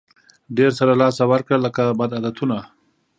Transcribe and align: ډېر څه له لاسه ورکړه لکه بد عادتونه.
ډېر 0.57 0.71
څه 0.77 0.83
له 0.89 0.95
لاسه 1.01 1.23
ورکړه 1.31 1.57
لکه 1.65 1.81
بد 1.99 2.11
عادتونه. 2.15 2.57